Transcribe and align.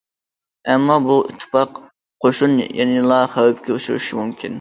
ئەمما 0.71 0.95
بۇ 1.09 1.17
ئىتتىپاق 1.27 1.77
قوشۇن 2.25 2.57
يەنىلا 2.79 3.21
خەۋپكە 3.35 3.77
ئۇچرىشى 3.77 4.19
مۇمكىن. 4.23 4.49